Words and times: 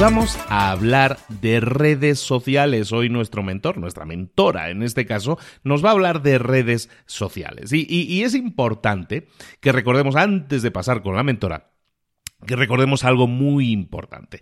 Vamos 0.00 0.38
a 0.48 0.70
hablar 0.70 1.18
de 1.28 1.60
redes 1.60 2.20
sociales. 2.20 2.90
Hoy 2.90 3.10
nuestro 3.10 3.42
mentor, 3.42 3.76
nuestra 3.76 4.06
mentora 4.06 4.70
en 4.70 4.82
este 4.82 5.04
caso, 5.04 5.38
nos 5.62 5.84
va 5.84 5.90
a 5.90 5.92
hablar 5.92 6.22
de 6.22 6.38
redes 6.38 6.88
sociales. 7.04 7.70
Y, 7.70 8.22
es 8.22 8.34
importante 8.34 9.28
que 9.60 9.72
recordemos, 9.72 10.16
antes 10.16 10.62
de 10.62 10.70
pasar 10.70 11.02
con 11.02 11.16
la 11.16 11.22
mentora, 11.22 11.72
que 12.46 12.56
recordemos 12.56 13.04
algo 13.04 13.26
muy 13.26 13.72
importante. 13.72 14.40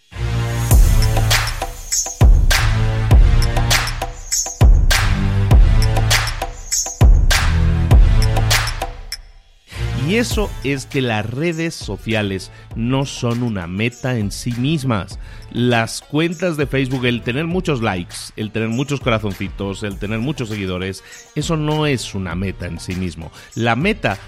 Y 10.09 10.17
eso 10.17 10.49
es 10.65 10.87
que 10.87 11.03
las 11.03 11.29
redes 11.29 11.75
sociales 11.75 12.51
no 12.75 13.05
son 13.05 13.43
una 13.43 13.67
meta 13.67 14.17
en 14.17 14.33
sí 14.33 14.53
mismas. 14.53 15.19
Las 15.53 16.01
cuentas 16.01 16.57
de 16.57 16.67
Facebook, 16.67 17.05
el 17.05 17.21
tener 17.21 17.45
muchos 17.45 17.83
likes, 17.83 18.17
el 18.37 18.51
tener 18.51 18.71
muchos 18.71 19.01
corazoncitos, 19.01 19.83
el 19.83 19.99
tener 19.99 20.21
muchos 20.21 20.49
seguidores, 20.49 21.05
eso 21.35 21.59
no 21.59 21.87
es 21.87 22.15
una 22.15 22.35
meta 22.35 22.65
en 22.65 22.81
sí 22.81 22.95
mismo. 22.95 23.31
La 23.55 23.77
meta 23.77 24.19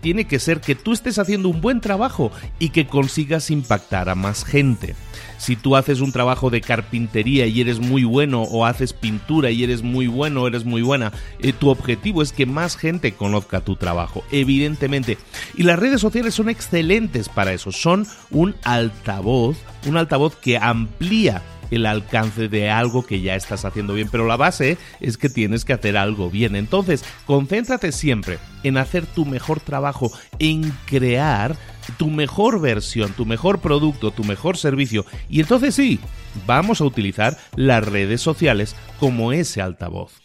tiene 0.00 0.26
que 0.26 0.38
ser 0.38 0.60
que 0.60 0.74
tú 0.74 0.92
estés 0.92 1.18
haciendo 1.18 1.48
un 1.48 1.60
buen 1.60 1.80
trabajo 1.80 2.30
y 2.58 2.70
que 2.70 2.86
consigas 2.86 3.50
impactar 3.50 4.08
a 4.08 4.14
más 4.14 4.44
gente 4.44 4.94
si 5.40 5.56
tú 5.56 5.74
haces 5.74 6.00
un 6.00 6.12
trabajo 6.12 6.50
de 6.50 6.60
carpintería 6.60 7.46
y 7.46 7.60
eres 7.62 7.80
muy 7.80 8.04
bueno 8.04 8.42
o 8.42 8.66
haces 8.66 8.92
pintura 8.92 9.50
y 9.50 9.64
eres 9.64 9.82
muy 9.82 10.06
bueno 10.06 10.46
eres 10.46 10.64
muy 10.64 10.82
buena, 10.82 11.12
eh, 11.40 11.52
tu 11.52 11.70
objetivo 11.70 12.22
es 12.22 12.32
que 12.32 12.44
más 12.44 12.76
gente 12.76 13.12
conozca 13.12 13.62
tu 13.62 13.76
trabajo, 13.76 14.22
evidentemente. 14.30 15.16
Y 15.56 15.62
las 15.62 15.78
redes 15.78 16.00
sociales 16.00 16.34
son 16.34 16.50
excelentes 16.50 17.28
para 17.28 17.54
eso, 17.54 17.72
son 17.72 18.06
un 18.30 18.54
altavoz, 18.64 19.56
un 19.86 19.96
altavoz 19.96 20.36
que 20.36 20.58
amplía 20.58 21.42
el 21.70 21.86
alcance 21.86 22.48
de 22.48 22.70
algo 22.70 23.04
que 23.04 23.20
ya 23.20 23.34
estás 23.34 23.64
haciendo 23.64 23.94
bien, 23.94 24.08
pero 24.10 24.26
la 24.26 24.36
base 24.36 24.78
es 25.00 25.16
que 25.16 25.28
tienes 25.28 25.64
que 25.64 25.72
hacer 25.72 25.96
algo 25.96 26.30
bien. 26.30 26.56
Entonces, 26.56 27.04
concéntrate 27.26 27.92
siempre 27.92 28.38
en 28.62 28.76
hacer 28.76 29.06
tu 29.06 29.24
mejor 29.24 29.60
trabajo, 29.60 30.10
en 30.38 30.72
crear 30.86 31.56
tu 31.96 32.08
mejor 32.08 32.60
versión, 32.60 33.12
tu 33.12 33.26
mejor 33.26 33.60
producto, 33.60 34.10
tu 34.10 34.24
mejor 34.24 34.56
servicio. 34.56 35.04
Y 35.28 35.40
entonces 35.40 35.74
sí, 35.74 35.98
vamos 36.46 36.80
a 36.80 36.84
utilizar 36.84 37.36
las 37.56 37.84
redes 37.84 38.20
sociales 38.20 38.76
como 38.98 39.32
ese 39.32 39.62
altavoz. 39.62 40.20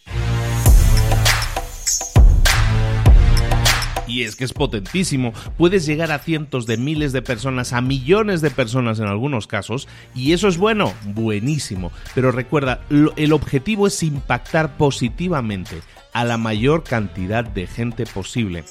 Y 4.16 4.24
es 4.24 4.38
que 4.38 4.46
es 4.46 4.54
potentísimo. 4.54 5.34
Puedes 5.58 5.86
llegar 5.86 6.12
a 6.12 6.20
cientos 6.20 6.66
de 6.66 6.78
miles 6.78 7.12
de 7.12 7.22
personas, 7.22 7.74
a 7.74 7.82
millones 7.82 8.40
de 8.40 8.50
personas 8.50 9.00
en 9.00 9.08
algunos 9.08 9.46
casos, 9.46 9.90
y 10.16 10.32
eso 10.32 10.48
es 10.48 10.58
bueno, 10.58 10.94
buenísimo. 11.04 11.92
Pero 12.14 12.32
recuerda, 12.32 12.80
el 12.90 13.34
objetivo 13.34 13.88
es 13.88 14.02
impactar 14.04 14.78
positivamente 14.78 15.82
a 16.14 16.24
la 16.24 16.38
mayor 16.38 16.84
cantidad 16.84 17.44
de 17.44 17.68
gente 17.68 18.06
posible. 18.06 18.64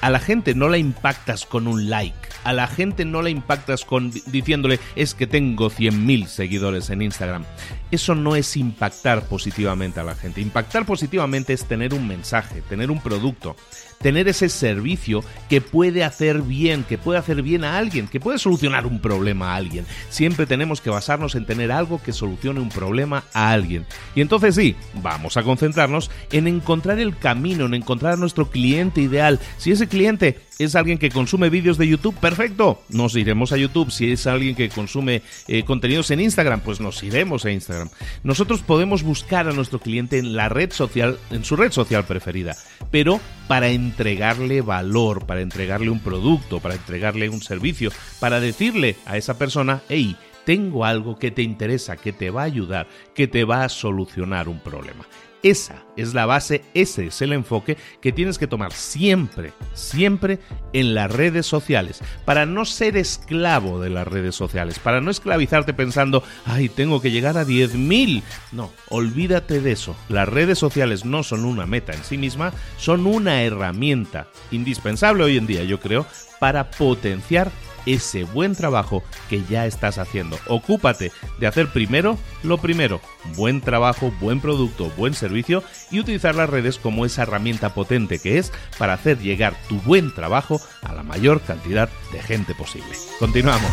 A 0.00 0.08
la 0.08 0.18
gente 0.18 0.54
no 0.54 0.70
la 0.70 0.78
impactas 0.78 1.44
con 1.44 1.66
un 1.66 1.90
like, 1.90 2.16
a 2.44 2.54
la 2.54 2.66
gente 2.66 3.04
no 3.04 3.20
la 3.20 3.28
impactas 3.28 3.84
con 3.84 4.10
diciéndole 4.28 4.80
es 4.96 5.12
que 5.12 5.26
tengo 5.26 5.68
100.000 5.68 6.26
seguidores 6.26 6.88
en 6.88 7.02
Instagram. 7.02 7.44
Eso 7.90 8.14
no 8.14 8.34
es 8.34 8.56
impactar 8.56 9.26
positivamente 9.26 10.00
a 10.00 10.04
la 10.04 10.14
gente. 10.14 10.40
Impactar 10.40 10.86
positivamente 10.86 11.52
es 11.52 11.66
tener 11.66 11.92
un 11.92 12.08
mensaje, 12.08 12.62
tener 12.62 12.90
un 12.90 13.02
producto, 13.02 13.56
tener 14.02 14.28
ese 14.28 14.48
servicio 14.48 15.22
que 15.50 15.60
puede 15.60 16.04
hacer 16.04 16.40
bien, 16.40 16.84
que 16.84 16.96
puede 16.96 17.18
hacer 17.18 17.42
bien 17.42 17.64
a 17.64 17.76
alguien, 17.76 18.08
que 18.08 18.18
puede 18.18 18.38
solucionar 18.38 18.86
un 18.86 18.98
problema 18.98 19.52
a 19.52 19.56
alguien. 19.56 19.84
Siempre 20.08 20.46
tenemos 20.46 20.80
que 20.80 20.88
basarnos 20.88 21.34
en 21.34 21.44
tener 21.44 21.70
algo 21.70 22.00
que 22.02 22.14
solucione 22.14 22.60
un 22.60 22.70
problema 22.70 23.24
a 23.34 23.50
alguien. 23.50 23.84
Y 24.14 24.22
entonces 24.22 24.54
sí, 24.54 24.74
vamos 25.02 25.36
a 25.36 25.42
concentrarnos 25.42 26.10
en 26.32 26.48
encontrar 26.48 26.98
el 26.98 27.14
camino, 27.18 27.66
en 27.66 27.74
encontrar 27.74 28.14
a 28.14 28.16
nuestro 28.16 28.48
cliente 28.48 29.02
ideal. 29.02 29.38
Si 29.58 29.70
ese 29.70 29.86
cliente 29.86 30.40
es 30.64 30.74
alguien 30.74 30.98
que 30.98 31.10
consume 31.10 31.50
vídeos 31.50 31.78
de 31.78 31.88
YouTube, 31.88 32.14
perfecto, 32.16 32.82
nos 32.90 33.16
iremos 33.16 33.52
a 33.52 33.56
YouTube. 33.56 33.90
Si 33.90 34.12
es 34.12 34.26
alguien 34.26 34.54
que 34.54 34.68
consume 34.68 35.22
eh, 35.48 35.64
contenidos 35.64 36.10
en 36.10 36.20
Instagram, 36.20 36.60
pues 36.60 36.80
nos 36.80 37.02
iremos 37.02 37.44
a 37.44 37.50
Instagram. 37.50 37.88
Nosotros 38.22 38.60
podemos 38.60 39.02
buscar 39.02 39.48
a 39.48 39.52
nuestro 39.52 39.78
cliente 39.78 40.18
en 40.18 40.36
la 40.36 40.48
red 40.48 40.70
social, 40.70 41.18
en 41.30 41.44
su 41.44 41.56
red 41.56 41.72
social 41.72 42.04
preferida, 42.04 42.56
pero 42.90 43.20
para 43.48 43.70
entregarle 43.70 44.60
valor, 44.60 45.26
para 45.26 45.40
entregarle 45.40 45.90
un 45.90 46.00
producto, 46.00 46.60
para 46.60 46.74
entregarle 46.74 47.28
un 47.28 47.40
servicio, 47.40 47.90
para 48.18 48.40
decirle 48.40 48.96
a 49.06 49.16
esa 49.16 49.38
persona, 49.38 49.82
hey, 49.88 50.16
tengo 50.44 50.84
algo 50.84 51.18
que 51.18 51.30
te 51.30 51.42
interesa, 51.42 51.96
que 51.96 52.12
te 52.12 52.30
va 52.30 52.42
a 52.42 52.46
ayudar, 52.46 52.86
que 53.14 53.28
te 53.28 53.44
va 53.44 53.64
a 53.64 53.68
solucionar 53.68 54.48
un 54.48 54.60
problema. 54.60 55.06
Esa 55.42 55.84
es 55.96 56.12
la 56.12 56.26
base, 56.26 56.62
ese 56.74 57.06
es 57.06 57.22
el 57.22 57.32
enfoque 57.32 57.78
que 58.02 58.12
tienes 58.12 58.38
que 58.38 58.46
tomar 58.46 58.72
siempre, 58.72 59.52
siempre 59.72 60.38
en 60.72 60.94
las 60.94 61.10
redes 61.10 61.46
sociales, 61.46 62.02
para 62.26 62.44
no 62.44 62.66
ser 62.66 62.96
esclavo 62.96 63.80
de 63.80 63.88
las 63.88 64.06
redes 64.06 64.34
sociales, 64.34 64.78
para 64.78 65.00
no 65.00 65.10
esclavizarte 65.10 65.72
pensando, 65.72 66.22
ay, 66.44 66.68
tengo 66.68 67.00
que 67.00 67.10
llegar 67.10 67.38
a 67.38 67.46
10.000. 67.46 68.22
No, 68.52 68.70
olvídate 68.88 69.60
de 69.60 69.72
eso. 69.72 69.96
Las 70.08 70.28
redes 70.28 70.58
sociales 70.58 71.06
no 71.06 71.22
son 71.22 71.46
una 71.46 71.64
meta 71.64 71.92
en 71.92 72.04
sí 72.04 72.18
misma, 72.18 72.52
son 72.76 73.06
una 73.06 73.42
herramienta 73.42 74.28
indispensable 74.50 75.24
hoy 75.24 75.38
en 75.38 75.46
día, 75.46 75.64
yo 75.64 75.80
creo, 75.80 76.06
para 76.38 76.70
potenciar 76.70 77.50
ese 77.86 78.24
buen 78.24 78.54
trabajo 78.54 79.02
que 79.28 79.42
ya 79.44 79.66
estás 79.66 79.98
haciendo. 79.98 80.38
Ocúpate 80.46 81.12
de 81.38 81.46
hacer 81.46 81.68
primero 81.72 82.18
lo 82.42 82.58
primero, 82.58 83.00
buen 83.36 83.60
trabajo, 83.60 84.12
buen 84.20 84.40
producto, 84.40 84.90
buen 84.96 85.14
servicio 85.14 85.62
y 85.90 86.00
utilizar 86.00 86.34
las 86.34 86.50
redes 86.50 86.78
como 86.78 87.04
esa 87.04 87.22
herramienta 87.22 87.74
potente 87.74 88.18
que 88.18 88.38
es 88.38 88.52
para 88.78 88.94
hacer 88.94 89.18
llegar 89.18 89.54
tu 89.68 89.76
buen 89.80 90.14
trabajo 90.14 90.60
a 90.82 90.94
la 90.94 91.02
mayor 91.02 91.40
cantidad 91.40 91.88
de 92.12 92.22
gente 92.22 92.54
posible. 92.54 92.92
Continuamos. 93.18 93.70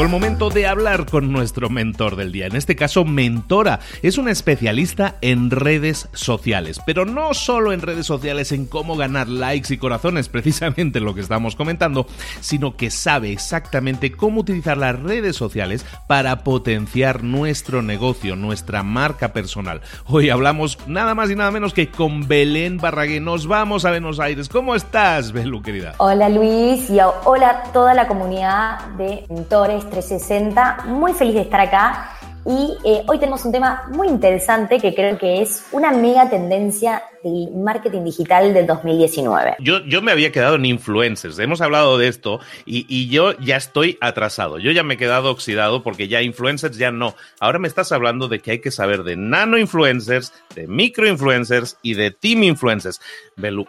Llegó 0.00 0.06
el 0.06 0.20
momento 0.20 0.48
de 0.48 0.66
hablar 0.66 1.04
con 1.04 1.30
nuestro 1.30 1.68
mentor 1.68 2.16
del 2.16 2.32
día. 2.32 2.46
En 2.46 2.56
este 2.56 2.74
caso, 2.74 3.04
mentora. 3.04 3.80
Es 4.02 4.16
una 4.16 4.30
especialista 4.30 5.16
en 5.20 5.50
redes 5.50 6.08
sociales. 6.14 6.80
Pero 6.86 7.04
no 7.04 7.34
solo 7.34 7.74
en 7.74 7.82
redes 7.82 8.06
sociales, 8.06 8.52
en 8.52 8.64
cómo 8.64 8.96
ganar 8.96 9.28
likes 9.28 9.74
y 9.74 9.76
corazones, 9.76 10.28
precisamente 10.30 11.00
lo 11.00 11.14
que 11.14 11.20
estamos 11.20 11.54
comentando, 11.54 12.06
sino 12.40 12.76
que 12.76 12.90
sabe 12.90 13.30
exactamente 13.30 14.12
cómo 14.12 14.40
utilizar 14.40 14.78
las 14.78 14.98
redes 14.98 15.36
sociales 15.36 15.84
para 16.06 16.44
potenciar 16.44 17.22
nuestro 17.22 17.82
negocio, 17.82 18.36
nuestra 18.36 18.82
marca 18.82 19.34
personal. 19.34 19.82
Hoy 20.06 20.30
hablamos 20.30 20.78
nada 20.86 21.14
más 21.14 21.30
y 21.30 21.36
nada 21.36 21.50
menos 21.50 21.74
que 21.74 21.90
con 21.90 22.26
Belén 22.26 22.78
Barragué. 22.78 23.20
Nos 23.20 23.46
vamos 23.46 23.84
a 23.84 23.90
Buenos 23.90 24.18
Aires. 24.18 24.48
¿Cómo 24.48 24.74
estás, 24.74 25.32
Belu, 25.32 25.60
querida? 25.62 25.94
Hola, 25.98 26.30
Luis, 26.30 26.88
y 26.88 26.98
hola 27.24 27.50
a 27.50 27.72
toda 27.72 27.92
la 27.92 28.08
comunidad 28.08 28.86
de 28.96 29.26
mentores 29.28 29.89
360. 29.90 30.84
Muy 30.86 31.12
feliz 31.12 31.34
de 31.34 31.42
estar 31.42 31.60
acá 31.60 32.16
y 32.46 32.76
eh, 32.84 33.02
hoy 33.06 33.18
tenemos 33.18 33.44
un 33.44 33.52
tema 33.52 33.84
muy 33.90 34.08
interesante 34.08 34.80
que 34.80 34.94
creo 34.94 35.18
que 35.18 35.42
es 35.42 35.66
una 35.72 35.92
mega 35.92 36.30
tendencia 36.30 37.02
del 37.22 37.50
marketing 37.54 38.02
digital 38.04 38.54
del 38.54 38.66
2019. 38.66 39.56
Yo, 39.58 39.84
yo 39.84 40.00
me 40.00 40.10
había 40.10 40.32
quedado 40.32 40.54
en 40.54 40.64
influencers, 40.64 41.38
hemos 41.38 41.60
hablado 41.60 41.98
de 41.98 42.08
esto 42.08 42.40
y, 42.64 42.86
y, 42.88 43.10
yo 43.10 43.38
ya 43.38 43.56
estoy 43.56 43.98
atrasado, 44.00 44.58
yo 44.58 44.70
ya 44.70 44.82
me 44.82 44.94
he 44.94 44.96
quedado 44.96 45.30
oxidado 45.30 45.82
porque 45.82 46.08
ya 46.08 46.22
influencers 46.22 46.78
ya 46.78 46.90
no. 46.90 47.14
Ahora 47.40 47.58
me 47.58 47.68
estás 47.68 47.92
hablando 47.92 48.26
de 48.28 48.40
que 48.40 48.52
hay 48.52 48.58
que 48.60 48.70
saber 48.70 49.02
de 49.02 49.16
nano 49.16 49.58
influencers, 49.58 50.32
de 50.54 50.66
micro 50.66 51.06
influencers 51.06 51.76
y 51.82 51.92
de 51.92 52.10
team 52.10 52.42
influencers. 52.42 53.02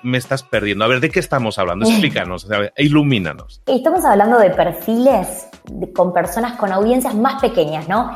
Me 0.03 0.17
estás 0.17 0.43
perdiendo. 0.43 0.85
A 0.85 0.87
ver, 0.87 0.99
¿de 0.99 1.09
qué 1.09 1.19
estamos 1.19 1.57
hablando? 1.57 1.87
Explícanos, 1.87 2.47
ilumínanos. 2.77 3.61
Estamos 3.65 4.05
hablando 4.05 4.39
de 4.39 4.49
perfiles 4.51 5.47
con 5.93 6.13
personas 6.13 6.57
con 6.57 6.71
audiencias 6.71 7.15
más 7.15 7.41
pequeñas, 7.41 7.87
¿no? 7.87 8.11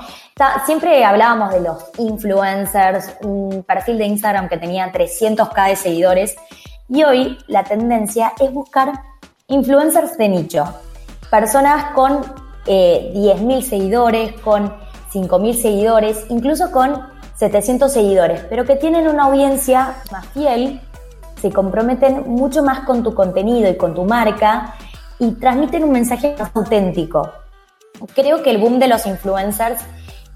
siempre 0.66 1.06
hablábamos 1.06 1.52
de 1.54 1.62
los 1.62 1.92
influencers, 1.98 3.16
un 3.22 3.64
perfil 3.64 3.98
de 3.98 4.06
Instagram 4.06 4.50
que 4.50 4.58
tenía 4.58 4.92
300k 4.92 5.70
de 5.70 5.76
seguidores 5.78 6.36
y 6.90 7.04
hoy 7.04 7.38
la 7.48 7.64
tendencia 7.64 8.34
es 8.40 8.52
buscar 8.52 8.92
influencers 9.48 10.18
de 10.18 10.30
nicho, 10.30 10.66
personas 11.32 11.94
con 11.94 12.22
eh, 12.68 13.12
10.000 13.16 13.62
seguidores, 13.62 14.34
con 14.42 14.74
5.000 15.14 15.54
seguidores, 15.54 16.26
incluso 16.30 16.72
con 16.72 17.02
700 17.36 17.92
seguidores, 17.92 18.42
pero 18.50 18.66
que 18.66 18.76
tienen 18.76 19.08
una 19.08 19.26
audiencia 19.26 19.96
más 20.12 20.26
fiel, 20.28 20.82
se 21.46 21.52
comprometen 21.52 22.24
mucho 22.26 22.64
más 22.64 22.80
con 22.88 23.04
tu 23.04 23.14
contenido 23.14 23.70
y 23.70 23.78
con 23.78 23.94
tu 23.94 24.04
marca 24.04 24.74
y 25.20 25.30
transmiten 25.34 25.84
un 25.84 25.92
mensaje 25.92 26.36
más 26.40 26.50
auténtico. 26.56 27.30
Creo 28.16 28.42
que 28.42 28.50
el 28.50 28.58
boom 28.58 28.80
de 28.80 28.88
los 28.88 29.06
influencers 29.06 29.80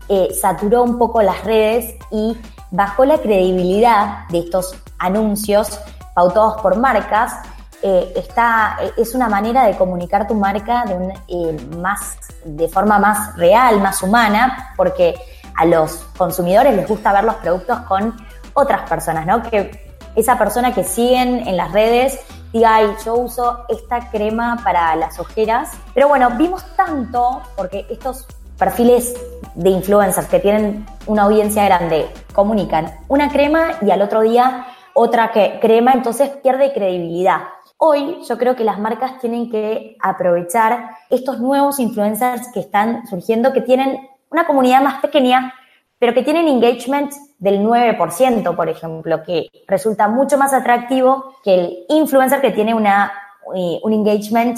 eh, 0.07 0.27
saturó 0.39 0.83
un 0.83 0.99
poco 0.99 1.23
las 1.23 1.43
redes 1.43 1.95
y 2.11 2.37
bajó 2.69 3.05
la 3.05 3.17
credibilidad 3.17 4.27
de 4.29 4.37
estos 4.37 4.75
anuncios 4.99 5.79
pautados 6.13 6.61
por 6.61 6.77
marcas. 6.77 7.33
Eh, 7.81 8.13
eh, 8.15 8.91
es 8.95 9.15
una 9.15 9.29
manera 9.29 9.65
de 9.65 9.75
comunicar 9.77 10.27
tu 10.27 10.35
marca 10.35 10.85
de, 10.85 11.59
más, 11.75 12.17
de 12.45 12.67
forma 12.67 12.99
más 12.99 13.35
real, 13.35 13.81
más 13.81 14.03
humana, 14.03 14.75
porque 14.77 15.15
a 15.55 15.65
los 15.65 16.05
consumidores 16.15 16.75
les 16.75 16.87
gusta 16.87 17.11
ver 17.11 17.23
los 17.23 17.35
productos 17.37 17.79
con 17.87 18.15
otras 18.53 18.87
personas, 18.87 19.25
¿no? 19.25 19.41
Que 19.41 19.88
esa 20.15 20.37
persona 20.37 20.73
que 20.73 20.83
siguen 20.83 21.47
en 21.47 21.57
las 21.57 21.71
redes 21.71 22.19
diga, 22.51 22.75
ay, 22.75 22.87
yo 23.05 23.15
uso 23.15 23.65
esta 23.69 24.09
crema 24.09 24.59
para 24.63 24.95
las 24.95 25.19
ojeras. 25.19 25.71
Pero 25.93 26.07
bueno, 26.07 26.31
vimos 26.31 26.65
tanto, 26.75 27.41
porque 27.55 27.85
estos 27.89 28.27
perfiles 28.57 29.15
de 29.55 29.69
influencers 29.69 30.27
que 30.27 30.39
tienen 30.39 30.85
una 31.07 31.23
audiencia 31.23 31.63
grande 31.65 32.09
comunican 32.33 32.91
una 33.07 33.29
crema 33.29 33.71
y 33.81 33.91
al 33.91 34.01
otro 34.01 34.21
día 34.21 34.67
otra 34.93 35.31
que 35.31 35.59
crema, 35.61 35.93
entonces 35.93 36.29
pierde 36.43 36.73
credibilidad. 36.73 37.39
Hoy 37.77 38.19
yo 38.27 38.37
creo 38.37 38.57
que 38.57 38.65
las 38.65 38.79
marcas 38.79 39.19
tienen 39.19 39.49
que 39.49 39.95
aprovechar 40.01 40.89
estos 41.09 41.39
nuevos 41.39 41.79
influencers 41.79 42.51
que 42.53 42.59
están 42.59 43.07
surgiendo, 43.07 43.53
que 43.53 43.61
tienen 43.61 44.09
una 44.29 44.45
comunidad 44.45 44.81
más 44.81 44.99
pequeña, 44.99 45.53
pero 45.97 46.13
que 46.13 46.23
tienen 46.23 46.49
engagement 46.49 47.13
del 47.39 47.61
9%, 47.61 48.55
por 48.55 48.69
ejemplo, 48.69 49.23
que 49.23 49.49
resulta 49.67 50.07
mucho 50.07 50.37
más 50.37 50.53
atractivo 50.53 51.35
que 51.43 51.55
el 51.55 51.77
influencer 51.89 52.41
que 52.41 52.51
tiene 52.51 52.73
una, 52.73 53.11
eh, 53.55 53.79
un 53.81 53.93
engagement 53.93 54.57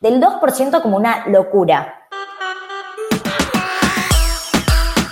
del 0.00 0.20
2% 0.20 0.82
como 0.82 0.96
una 0.96 1.26
locura. 1.28 2.05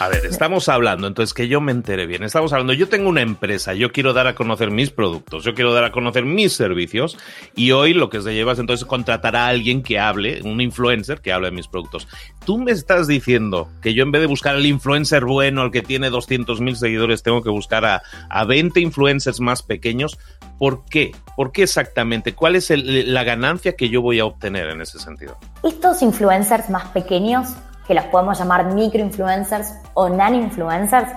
A 0.00 0.08
ver, 0.08 0.26
estamos 0.26 0.68
hablando, 0.68 1.06
entonces 1.06 1.34
que 1.34 1.46
yo 1.46 1.60
me 1.60 1.70
entere 1.70 2.06
bien, 2.06 2.24
estamos 2.24 2.52
hablando, 2.52 2.72
yo 2.72 2.88
tengo 2.88 3.08
una 3.08 3.22
empresa, 3.22 3.74
yo 3.74 3.92
quiero 3.92 4.12
dar 4.12 4.26
a 4.26 4.34
conocer 4.34 4.70
mis 4.70 4.90
productos, 4.90 5.44
yo 5.44 5.54
quiero 5.54 5.72
dar 5.72 5.84
a 5.84 5.92
conocer 5.92 6.24
mis 6.24 6.52
servicios 6.52 7.16
y 7.54 7.70
hoy 7.70 7.94
lo 7.94 8.10
que 8.10 8.20
se 8.20 8.34
lleva 8.34 8.52
es 8.52 8.58
entonces 8.58 8.86
contratar 8.86 9.36
a 9.36 9.46
alguien 9.46 9.82
que 9.82 9.98
hable, 9.98 10.42
un 10.42 10.60
influencer 10.60 11.20
que 11.20 11.32
hable 11.32 11.48
de 11.48 11.56
mis 11.56 11.68
productos. 11.68 12.08
Tú 12.44 12.58
me 12.58 12.72
estás 12.72 13.06
diciendo 13.06 13.68
que 13.82 13.94
yo 13.94 14.02
en 14.02 14.10
vez 14.10 14.20
de 14.20 14.26
buscar 14.26 14.56
al 14.56 14.66
influencer 14.66 15.24
bueno, 15.24 15.62
el 15.62 15.70
que 15.70 15.82
tiene 15.82 16.10
200.000 16.10 16.74
seguidores, 16.74 17.22
tengo 17.22 17.42
que 17.42 17.50
buscar 17.50 17.84
a, 17.84 18.02
a 18.28 18.44
20 18.44 18.80
influencers 18.80 19.40
más 19.40 19.62
pequeños. 19.62 20.18
¿Por 20.58 20.84
qué? 20.86 21.12
¿Por 21.36 21.52
qué 21.52 21.62
exactamente? 21.62 22.34
¿Cuál 22.34 22.56
es 22.56 22.70
la 22.70 23.24
ganancia 23.24 23.76
que 23.76 23.88
yo 23.88 24.02
voy 24.02 24.18
a 24.20 24.24
obtener 24.24 24.68
en 24.70 24.80
ese 24.80 24.98
sentido? 24.98 25.38
Estos 25.62 26.02
influencers 26.02 26.68
más 26.70 26.88
pequeños 26.88 27.54
que 27.86 27.94
los 27.94 28.04
podemos 28.06 28.38
llamar 28.38 28.66
microinfluencers 28.74 29.74
o 29.94 30.08
nan-influencers, 30.08 31.08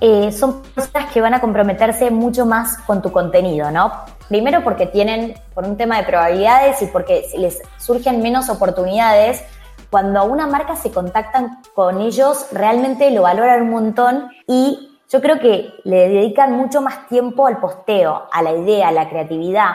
eh, 0.00 0.32
son 0.32 0.62
personas 0.62 1.12
que 1.12 1.20
van 1.20 1.34
a 1.34 1.40
comprometerse 1.40 2.10
mucho 2.10 2.44
más 2.44 2.78
con 2.78 3.02
tu 3.02 3.12
contenido, 3.12 3.70
¿no? 3.70 3.92
Primero 4.28 4.64
porque 4.64 4.86
tienen, 4.86 5.34
por 5.54 5.64
un 5.64 5.76
tema 5.76 5.98
de 5.98 6.04
probabilidades 6.04 6.82
y 6.82 6.86
porque 6.86 7.26
les 7.38 7.62
surgen 7.78 8.20
menos 8.20 8.48
oportunidades, 8.48 9.44
cuando 9.90 10.24
una 10.24 10.46
marca 10.46 10.74
se 10.74 10.90
contactan 10.90 11.60
con 11.74 12.00
ellos, 12.00 12.46
realmente 12.50 13.10
lo 13.10 13.22
valoran 13.22 13.62
un 13.62 13.70
montón 13.70 14.30
y 14.48 14.98
yo 15.08 15.20
creo 15.20 15.38
que 15.38 15.74
le 15.84 16.08
dedican 16.08 16.52
mucho 16.56 16.80
más 16.80 17.06
tiempo 17.08 17.46
al 17.46 17.58
posteo, 17.58 18.26
a 18.32 18.42
la 18.42 18.52
idea, 18.52 18.88
a 18.88 18.92
la 18.92 19.10
creatividad. 19.10 19.72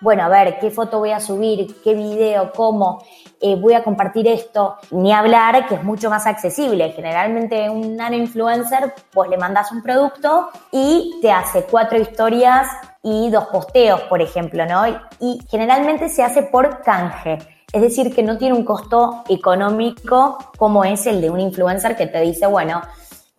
Bueno, 0.00 0.22
a 0.22 0.28
ver, 0.28 0.60
¿qué 0.60 0.70
foto 0.70 1.00
voy 1.00 1.10
a 1.10 1.18
subir? 1.18 1.80
¿Qué 1.82 1.92
video? 1.92 2.52
¿Cómo? 2.52 3.04
Eh, 3.40 3.56
voy 3.56 3.74
a 3.74 3.82
compartir 3.82 4.28
esto, 4.28 4.76
ni 4.92 5.12
hablar 5.12 5.66
que 5.66 5.74
es 5.74 5.82
mucho 5.82 6.08
más 6.08 6.24
accesible. 6.24 6.92
Generalmente 6.92 7.68
un 7.68 7.96
nano 7.96 8.14
influencer, 8.14 8.94
pues 9.12 9.28
le 9.28 9.36
mandas 9.36 9.72
un 9.72 9.82
producto 9.82 10.50
y 10.70 11.18
te 11.20 11.32
hace 11.32 11.64
cuatro 11.64 11.98
historias 11.98 12.68
y 13.02 13.28
dos 13.30 13.46
posteos, 13.46 14.02
por 14.02 14.22
ejemplo, 14.22 14.64
¿no? 14.66 14.86
Y 15.18 15.40
generalmente 15.50 16.08
se 16.08 16.22
hace 16.22 16.44
por 16.44 16.80
canje. 16.82 17.38
Es 17.72 17.82
decir, 17.82 18.14
que 18.14 18.22
no 18.22 18.38
tiene 18.38 18.54
un 18.54 18.64
costo 18.64 19.24
económico 19.28 20.38
como 20.56 20.84
es 20.84 21.06
el 21.06 21.20
de 21.20 21.28
un 21.28 21.40
influencer 21.40 21.96
que 21.96 22.06
te 22.06 22.20
dice, 22.20 22.46
bueno, 22.46 22.82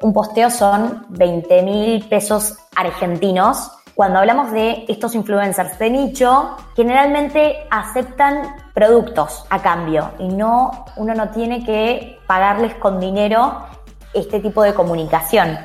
un 0.01 0.13
posteo 0.13 0.49
son 0.49 1.05
20 1.09 1.61
mil 1.63 2.05
pesos 2.07 2.57
argentinos 2.75 3.71
cuando 3.99 4.19
hablamos 4.19 4.53
de 4.53 4.85
estos 4.87 5.13
influencers 5.13 5.77
de 5.77 5.89
nicho, 5.89 6.55
generalmente 6.73 7.67
aceptan 7.69 8.55
productos 8.73 9.43
a 9.49 9.61
cambio 9.61 10.13
y 10.19 10.29
no, 10.29 10.85
uno 10.95 11.13
no 11.15 11.31
tiene 11.31 11.65
que 11.65 12.17
pagarles 12.25 12.75
con 12.75 13.01
dinero 13.01 13.61
este 14.13 14.39
tipo 14.39 14.63
de 14.63 14.73
comunicación. 14.73 15.57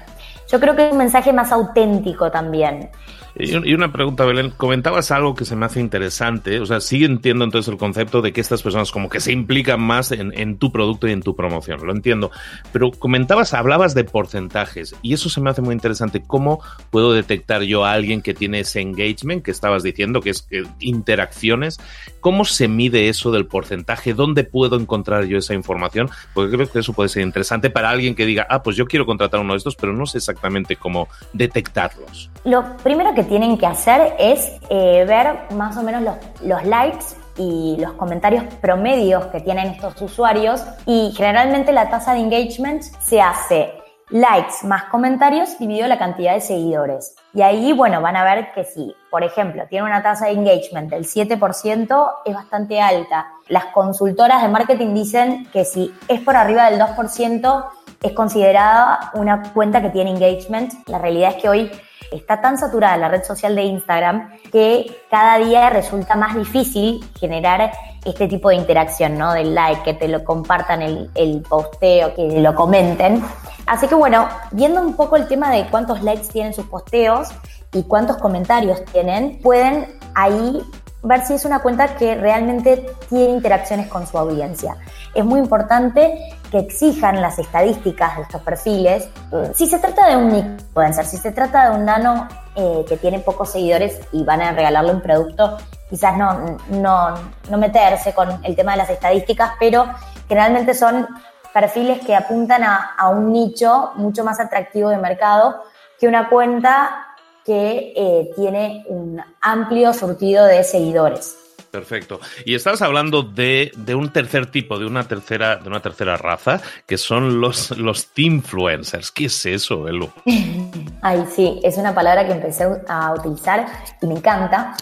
Yo 0.49 0.59
creo 0.59 0.75
que 0.75 0.87
es 0.87 0.91
un 0.91 0.99
mensaje 0.99 1.33
más 1.33 1.53
auténtico 1.53 2.33
también. 2.33 2.91
Y 3.37 3.75
una 3.75 3.91
pregunta, 3.91 4.25
Belén. 4.25 4.53
Comentabas 4.57 5.11
algo 5.11 5.35
que 5.35 5.45
se 5.45 5.57
me 5.57 5.67
hace 5.67 5.81
interesante. 5.81 6.61
O 6.61 6.67
sea, 6.67 6.81
sí 6.81 7.05
entiendo 7.05 7.45
entonces 7.45 7.73
el 7.73 7.79
concepto 7.79 8.23
de 8.23 8.33
que 8.33 8.41
estas 8.41 8.63
personas 8.63 8.93
como 8.93 9.09
que 9.09 9.19
se 9.19 9.33
implican 9.33 9.81
más 9.81 10.13
en, 10.13 10.59
tu 10.59 10.71
producto 10.71 11.09
y 11.09 11.13
en 11.13 11.23
tu 11.23 11.35
promoción. 11.35 11.85
Lo 11.85 11.93
entiendo. 11.93 12.31
Pero 12.73 12.93
comentabas, 12.93 13.53
hablabas 13.53 13.95
de 13.95 14.05
porcentajes 14.05 14.95
y 15.03 15.15
eso 15.15 15.29
se 15.29 15.41
me 15.41 15.51
hace 15.51 15.63
muy 15.63 15.75
interesante. 15.75 16.23
¿Cómo 16.25 16.63
puedo 16.91 17.13
detectar 17.13 17.63
yo 17.63 17.85
a 17.85 17.93
alguien 17.93 18.23
que 18.23 18.35
tiene 18.35 18.61
ese 18.61 18.81
engagement 18.81 19.45
que 19.45 19.51
estabas 19.51 19.83
diciendo, 19.83 20.21
que 20.21 20.31
es 20.31 20.47
interacciones? 20.79 21.81
¿Cómo 22.21 22.45
se 22.45 22.69
mide 22.69 23.09
eso 23.09 23.33
del 23.33 23.47
porcentaje? 23.47 24.15
¿Dónde 24.15 24.45
puedo 24.45 24.79
encontrar 24.79 25.25
yo 25.25 25.39
esa 25.39 25.55
información? 25.55 26.09
Porque 26.35 26.55
creo 26.55 26.71
que 26.71 26.79
eso 26.79 26.93
puede 26.93 27.09
ser 27.09 27.23
interesante 27.23 27.69
para 27.69 27.91
alguien 27.91 28.15
que 28.15 28.27
diga, 28.27 28.47
ah, 28.49 28.63
pues 28.63 28.77
yo 28.77 28.87
quiero 28.87 29.07
contratar 29.07 29.41
uno 29.41 29.55
de 29.55 29.59
estos, 29.59 29.75
pero 29.75 29.93
no 29.93 30.07
sé 30.07 30.19
exactamente 30.19 30.77
cómo 30.77 31.09
detectarlos. 31.33 32.31
Lo 32.45 32.77
primero 32.79 33.15
que 33.15 33.24
tienen 33.25 33.59
que 33.59 33.67
hacer 33.67 34.15
es 34.19 34.53
eh, 34.69 35.05
ver 35.07 35.53
más 35.55 35.77
o 35.77 35.83
menos 35.83 36.03
los, 36.43 36.65
likes 36.65 37.05
y 37.37 37.77
los 37.79 37.93
comentarios 37.93 38.45
promedios 38.61 39.27
que 39.27 39.41
tienen 39.41 39.69
estos 39.69 40.01
usuarios 40.01 40.65
y 40.87 41.13
generalmente 41.17 41.73
la 41.73 41.91
tasa 41.91 42.15
de 42.15 42.21
engagement 42.21 42.83
se 43.01 43.21
hace 43.21 43.73
likes 44.11 44.65
más 44.65 44.85
comentarios 44.85 45.59
dividido 45.59 45.89
la 45.89 45.99
cantidad 45.99 46.35
de 46.35 46.41
seguidores. 46.41 47.17
Y 47.33 47.43
ahí, 47.43 47.73
bueno, 47.73 48.01
van 48.01 48.17
a 48.17 48.25
ver 48.25 48.53
que 48.53 48.65
si, 48.65 48.95
por 49.11 49.25
ejemplo, 49.25 49.65
tiene 49.69 49.87
una 49.87 50.03
tasa 50.03 50.27
de 50.27 50.33
engagement 50.33 50.91
del 50.91 51.05
7%, 51.05 52.13
es 52.25 52.35
bastante 52.35 52.81
alta. 52.81 53.27
Las 53.49 53.67
consultoras 53.67 54.43
de 54.43 54.49
marketing 54.49 54.95
dicen 54.95 55.47
que 55.53 55.65
si 55.65 55.93
es 56.07 56.21
por 56.21 56.37
arriba 56.37 56.71
del 56.71 56.81
2%, 56.81 57.65
es 58.03 58.13
considerada 58.13 59.11
una 59.15 59.43
cuenta 59.55 59.81
que 59.81 59.91
tiene 59.91 60.11
engagement. 60.11 60.73
La 60.87 60.99
realidad 60.99 61.33
es 61.37 61.43
que 61.43 61.49
hoy 61.49 61.71
está 62.13 62.41
tan 62.41 62.59
saturada 62.59 62.97
la 62.97 63.09
red 63.09 63.25
social 63.25 63.55
de 63.55 63.63
Instagram 63.63 64.31
que 64.53 65.05
cada 65.11 65.39
día 65.39 65.71
resulta 65.71 66.15
más 66.15 66.35
difícil 66.35 67.05
generar 67.19 67.73
este 68.05 68.29
tipo 68.29 68.51
de 68.51 68.57
interacción, 68.57 69.17
¿no? 69.17 69.33
Del 69.33 69.55
like, 69.55 69.83
que 69.83 69.95
te 69.95 70.09
lo 70.09 70.25
compartan 70.25 70.83
el, 70.83 71.43
posteo, 71.49 72.15
que 72.15 72.41
lo 72.41 72.55
comenten. 72.55 73.23
Así 73.67 73.89
que 73.89 73.95
bueno, 73.95 74.29
viendo 74.53 74.81
un 74.81 74.95
poco 74.95 75.17
el 75.17 75.27
tema 75.27 75.51
de 75.51 75.67
cuántos 75.67 76.03
likes 76.03 76.29
tienen 76.29 76.53
sus 76.53 76.67
posteos 76.67 77.29
y 77.73 77.83
cuántos 77.85 78.19
comentarios 78.19 78.85
tienen, 78.87 79.41
pueden 79.43 79.99
ahí 80.15 80.63
ver 81.05 81.25
si 81.25 81.35
es 81.35 81.45
una 81.45 81.61
cuenta 81.61 81.97
que 81.97 82.15
realmente 82.15 82.87
tiene 83.09 83.31
interacciones 83.31 83.89
con 83.89 84.07
su 84.07 84.19
audiencia. 84.19 84.77
Es 85.15 85.25
muy 85.25 85.39
importante 85.39 86.35
que 86.51 86.59
exijan 86.59 87.21
las 87.21 87.39
estadísticas 87.39 88.17
de 88.17 88.23
estos 88.23 88.41
perfiles. 88.43 89.09
Si 89.55 89.67
se 89.67 89.79
trata 89.79 90.09
de 90.09 90.17
un 90.17 90.35
influencer, 90.35 91.05
si 91.05 91.19
se 91.19 91.31
trata 91.31 91.71
de 91.71 91.77
un 91.77 91.85
nano 91.85 92.27
eh, 92.57 92.85
que 92.89 92.97
tiene 92.97 93.19
pocos 93.21 93.53
seguidores 93.53 94.01
y 94.13 94.25
van 94.25 94.41
a 94.41 94.53
regalarle 94.53 94.93
un 94.93 95.03
producto, 95.03 95.59
quizás 95.91 96.17
no, 96.17 96.59
no, 96.71 97.15
no 97.51 97.59
meterse 97.59 98.15
con 98.15 98.41
el 98.43 98.57
tema 98.57 98.73
de 98.73 98.79
las 98.79 98.91
estadísticas, 98.91 99.53
pero 99.61 99.87
generalmente 100.27 100.75
son 100.75 101.07
perfiles 101.53 102.01
que 102.05 102.17
apuntan 102.17 102.65
a, 102.65 102.95
a 102.97 103.11
un 103.11 103.31
nicho 103.31 103.93
mucho 103.97 104.25
más 104.25 104.41
atractivo 104.41 104.89
de 104.89 104.97
mercado 104.97 105.63
que 106.01 106.09
una 106.09 106.29
cuenta 106.29 107.14
que 107.45 107.93
eh, 107.97 108.31
tiene 108.37 108.85
un 108.89 109.21
amplio 109.41 109.93
surtido 109.93 110.47
de 110.47 110.65
seguidores. 110.65 111.37
Perfecto. 111.75 112.21
Y 112.45 112.55
estabas 112.55 112.83
hablando 112.83 113.25
de, 113.25 113.73
un 113.97 114.13
tercer 114.13 114.47
tipo, 114.47 114.79
de 114.79 114.87
una 114.87 115.09
tercera, 115.09 115.57
de 115.57 115.69
una 115.69 115.81
tercera 115.81 116.17
raza, 116.17 116.61
que 116.87 116.97
son 116.97 117.41
los, 117.41 117.77
los 117.77 118.09
influencers. 118.15 119.11
¿Qué 119.11 119.25
es 119.25 119.45
eso, 119.45 119.89
Elu? 119.89 120.09
Ay, 121.03 121.25
sí, 121.35 121.59
es 121.65 121.77
una 121.77 121.93
palabra 121.93 122.25
que 122.27 122.33
empecé 122.33 122.69
a 122.87 123.15
utilizar 123.15 123.67
y 124.01 124.07
me 124.07 124.15
encanta. 124.15 124.77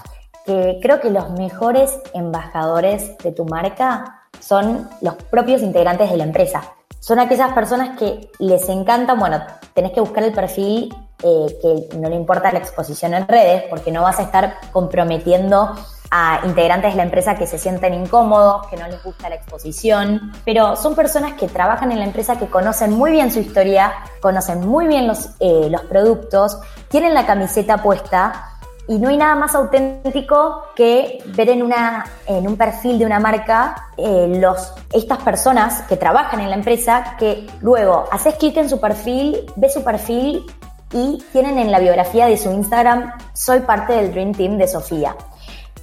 Que 0.44 0.80
creo 0.82 1.00
que 1.00 1.08
los 1.08 1.30
mejores 1.30 1.98
embajadores 2.12 3.16
de 3.24 3.32
tu 3.32 3.46
marca 3.46 4.24
son 4.38 4.86
los 5.00 5.14
propios 5.14 5.62
integrantes 5.62 6.10
de 6.10 6.18
la 6.18 6.24
empresa. 6.24 6.74
Son 7.00 7.18
aquellas 7.18 7.54
personas 7.54 7.98
que 7.98 8.28
les 8.38 8.68
encantan, 8.68 9.18
bueno, 9.18 9.42
tenés 9.72 9.92
que 9.92 10.00
buscar 10.00 10.24
el 10.24 10.32
perfil 10.32 10.94
eh, 11.22 11.58
que 11.60 11.96
no 11.98 12.08
le 12.08 12.16
importa 12.16 12.52
la 12.52 12.58
exposición 12.58 13.14
en 13.14 13.26
redes, 13.28 13.64
porque 13.70 13.90
no 13.90 14.02
vas 14.02 14.18
a 14.18 14.22
estar 14.22 14.58
comprometiendo 14.72 15.74
a 16.14 16.40
integrantes 16.44 16.92
de 16.92 16.96
la 16.98 17.04
empresa 17.04 17.36
que 17.36 17.46
se 17.46 17.58
sienten 17.58 17.94
incómodos, 17.94 18.66
que 18.66 18.76
no 18.76 18.86
les 18.86 19.02
gusta 19.02 19.30
la 19.30 19.36
exposición, 19.36 20.32
pero 20.44 20.76
son 20.76 20.94
personas 20.94 21.32
que 21.34 21.48
trabajan 21.48 21.90
en 21.90 21.98
la 22.00 22.04
empresa 22.04 22.38
que 22.38 22.48
conocen 22.48 22.92
muy 22.92 23.12
bien 23.12 23.30
su 23.32 23.40
historia, 23.40 23.94
conocen 24.20 24.60
muy 24.60 24.86
bien 24.86 25.06
los, 25.06 25.30
eh, 25.40 25.68
los 25.70 25.80
productos, 25.82 26.58
tienen 26.88 27.14
la 27.14 27.24
camiseta 27.24 27.78
puesta 27.78 28.52
y 28.88 28.98
no 28.98 29.08
hay 29.08 29.16
nada 29.16 29.36
más 29.36 29.54
auténtico 29.54 30.64
que 30.74 31.22
ver 31.28 31.48
en, 31.48 31.62
una, 31.62 32.04
en 32.26 32.46
un 32.46 32.58
perfil 32.58 32.98
de 32.98 33.06
una 33.06 33.18
marca 33.18 33.88
eh, 33.96 34.26
los, 34.38 34.74
estas 34.92 35.18
personas 35.18 35.82
que 35.82 35.96
trabajan 35.96 36.40
en 36.40 36.50
la 36.50 36.56
empresa 36.56 37.16
que 37.18 37.46
luego 37.60 38.04
haces 38.10 38.34
clic 38.34 38.56
en 38.58 38.68
su 38.68 38.80
perfil, 38.80 39.46
ves 39.56 39.72
su 39.72 39.82
perfil 39.82 40.44
y 40.92 41.22
tienen 41.32 41.58
en 41.58 41.72
la 41.72 41.78
biografía 41.78 42.26
de 42.26 42.36
su 42.36 42.50
Instagram, 42.50 43.12
soy 43.32 43.60
parte 43.60 43.94
del 43.94 44.12
Dream 44.12 44.32
Team 44.32 44.58
de 44.58 44.68
Sofía. 44.68 45.16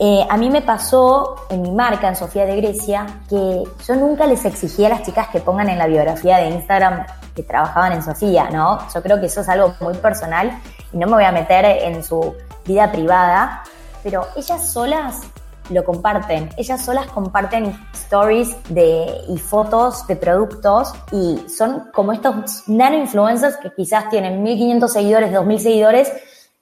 Eh, 0.01 0.25
a 0.29 0.37
mí 0.37 0.49
me 0.49 0.61
pasó 0.61 1.47
en 1.49 1.61
mi 1.61 1.71
marca, 1.71 2.07
en 2.07 2.15
Sofía 2.15 2.45
de 2.45 2.55
Grecia, 2.55 3.05
que 3.27 3.63
yo 3.85 3.95
nunca 3.95 4.25
les 4.27 4.45
exigía 4.45 4.87
a 4.87 4.91
las 4.91 5.03
chicas 5.03 5.27
que 5.27 5.41
pongan 5.41 5.67
en 5.69 5.77
la 5.77 5.87
biografía 5.87 6.37
de 6.37 6.49
Instagram 6.51 7.05
que 7.35 7.43
trabajaban 7.43 7.91
en 7.91 8.01
Sofía, 8.01 8.49
¿no? 8.49 8.79
Yo 8.93 9.01
creo 9.01 9.19
que 9.19 9.25
eso 9.25 9.41
es 9.41 9.49
algo 9.49 9.73
muy 9.81 9.95
personal 9.95 10.57
y 10.93 10.97
no 10.97 11.07
me 11.07 11.13
voy 11.13 11.25
a 11.25 11.33
meter 11.33 11.65
en 11.65 12.01
su 12.01 12.33
vida 12.65 12.91
privada, 12.91 13.63
pero 14.01 14.25
ellas 14.37 14.71
solas 14.71 15.21
lo 15.69 15.83
comparten. 15.83 16.49
Ellas 16.57 16.83
solas 16.83 17.07
comparten 17.07 17.77
stories 17.93 18.55
de, 18.69 19.05
y 19.27 19.37
fotos 19.37 20.05
de 20.07 20.15
productos 20.15 20.93
y 21.11 21.49
son 21.49 21.89
como 21.93 22.11
estos 22.13 22.67
nano 22.67 22.97
influencers 22.97 23.57
que 23.57 23.71
quizás 23.73 24.09
tienen 24.09 24.43
1500 24.43 24.91
seguidores, 24.91 25.31
2000 25.31 25.59
seguidores 25.59 26.11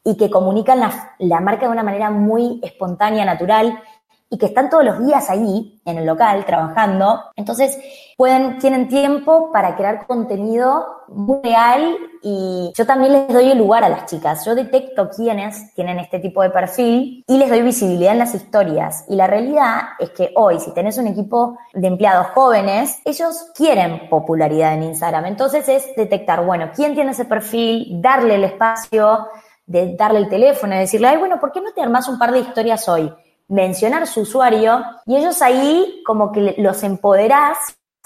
y 0.04 0.16
que 0.16 0.30
comunican 0.30 0.80
la, 0.80 1.16
la 1.20 1.40
marca 1.42 1.66
de 1.66 1.72
una 1.72 1.84
manera 1.84 2.10
muy 2.10 2.60
espontánea, 2.64 3.26
natural 3.26 3.82
y 4.30 4.38
que 4.38 4.48
están 4.48 4.70
todos 4.70 4.84
los 4.84 5.06
días 5.06 5.30
ahí 5.30 5.80
en 5.86 5.98
el 5.98 6.06
local 6.06 6.46
trabajando. 6.46 7.22
Entonces, 7.36 7.78
pueden, 8.18 8.60
tienen 8.60 8.90
tiempo 8.90 9.52
para 9.54 9.76
crear 9.76 10.06
contenido 10.06 10.86
muy 11.08 11.40
real 11.42 11.96
y 12.22 12.74
yo 12.76 12.86
también 12.86 13.14
les 13.14 13.28
doy 13.30 13.52
el 13.52 13.58
lugar 13.58 13.84
a 13.84 13.90
las 13.90 14.06
chicas. 14.08 14.44
Yo 14.46 14.56
detecto 14.56 15.10
quiénes 15.10 15.74
tienen 15.74 16.00
este 16.00 16.20
tipo 16.20 16.42
de 16.42 16.50
perfil 16.50 17.24
y 17.26 17.38
les 17.38 17.50
doy 17.50 17.62
visibilidad 17.62 18.12
en 18.12 18.20
las 18.20 18.36
historias. 18.36 19.06
Y 19.08 19.16
la 19.16 19.28
realidad 19.28 19.82
es 20.00 20.10
que 20.10 20.32
hoy, 20.36 20.60
si 20.60 20.74
tenés 20.74 20.98
un 20.98 21.08
equipo 21.08 21.58
de 21.74 21.88
empleados 21.88 22.28
jóvenes, 22.34 23.00
ellos 23.06 23.52
quieren 23.56 24.10
popularidad 24.10 24.74
en 24.74 24.84
Instagram. 24.84 25.26
Entonces 25.28 25.70
es 25.70 25.96
detectar, 25.96 26.46
bueno, 26.46 26.72
quién 26.76 26.96
tiene 26.96 27.12
ese 27.12 27.26
perfil, 27.26 28.02
darle 28.02 28.36
el 28.36 28.44
espacio, 28.44 29.28
darle 29.66 30.20
el 30.20 30.30
teléfono 30.30 30.76
y 30.76 30.80
decirle, 30.80 31.08
ay, 31.08 31.18
bueno, 31.18 31.40
¿por 31.40 31.52
qué 31.52 31.62
no 31.62 31.72
te 31.72 31.82
armás 31.82 32.10
un 32.10 32.20
par 32.20 32.32
de 32.32 32.40
historias 32.40 32.90
hoy? 32.90 33.14
Mencionar 33.48 34.08
su 34.08 34.22
usuario 34.22 34.84
y 35.06 35.16
ellos 35.16 35.42
ahí 35.42 36.02
como 36.06 36.32
que 36.32 36.56
los 36.58 36.84
empoderás 36.84 37.58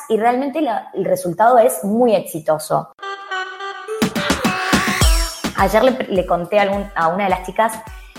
y 0.10 0.18
realmente 0.18 0.60
el 0.94 1.06
resultado 1.06 1.58
es 1.58 1.84
muy 1.84 2.16
exitoso. 2.16 2.94
Ayer 5.58 6.10
le, 6.10 6.26
conté 6.26 6.60
a, 6.60 7.08
una 7.08 7.26
de 7.26 7.30
las 7.30 7.46
chicas 7.46 7.74